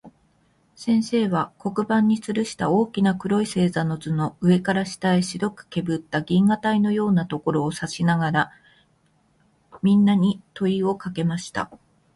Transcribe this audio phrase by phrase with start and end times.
[0.75, 8.51] 先生は、黒板に吊つるした大きな黒い星座の図の、上から下へ白くけぶった銀河帯のようなところを指さしながら、
[9.83, 11.69] みんなに問といをかけました。